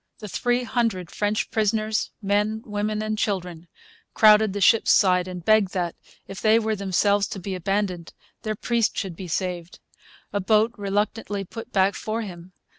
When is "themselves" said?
6.75-7.27